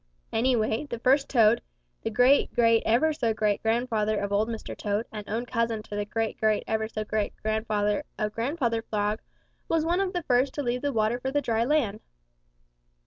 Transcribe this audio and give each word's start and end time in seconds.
Anyway, 0.33 0.83
the 0.87 0.97
first 0.97 1.29
Toad, 1.29 1.61
the 2.01 2.09
great 2.09 2.51
great 2.55 2.81
ever 2.87 3.13
so 3.13 3.35
great 3.35 3.61
grandfather 3.61 4.17
of 4.19 4.31
Old 4.33 4.49
Mr. 4.49 4.75
Toad 4.75 5.05
and 5.11 5.29
own 5.29 5.45
cousin 5.45 5.83
to 5.83 5.95
the 5.95 6.05
great 6.05 6.39
great 6.39 6.63
ever 6.65 6.87
so 6.87 7.03
great 7.03 7.35
grandfather 7.43 8.03
of 8.17 8.33
Grandfather 8.33 8.81
Frog, 8.81 9.21
was 9.67 9.85
one 9.85 9.99
of 10.01 10.11
the 10.13 10.23
first 10.23 10.55
to 10.55 10.63
leave 10.63 10.81
the 10.81 10.91
water 10.91 11.19
for 11.19 11.29
the 11.29 11.39
dry 11.39 11.63
land. 11.63 11.99